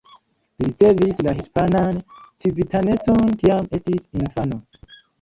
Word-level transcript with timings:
Li 0.61 0.69
ricevis 0.69 1.21
la 1.27 1.35
hispanan 1.41 2.01
civitanecon 2.17 3.33
kiam 3.45 3.73
estis 3.81 4.07
infano. 4.27 4.63